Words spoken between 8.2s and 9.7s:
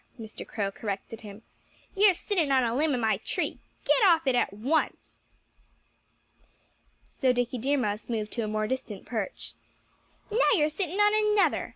to a more distant perch.